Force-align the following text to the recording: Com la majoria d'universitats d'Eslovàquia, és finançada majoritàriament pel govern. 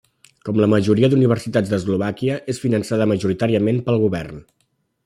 Com 0.47 0.61
la 0.61 0.69
majoria 0.73 1.09
d'universitats 1.13 1.73
d'Eslovàquia, 1.75 2.41
és 2.55 2.63
finançada 2.65 3.09
majoritàriament 3.13 3.85
pel 3.91 4.05
govern. 4.07 4.43